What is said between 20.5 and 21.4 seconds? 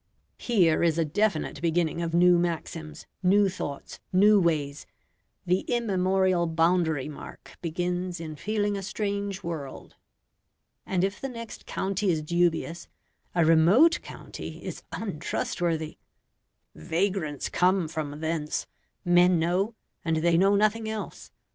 nothing else.